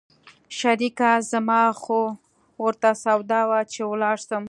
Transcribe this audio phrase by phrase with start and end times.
[0.59, 2.01] شريکه زما خو
[2.63, 4.39] ورته سودا ده چې ولاړ سم.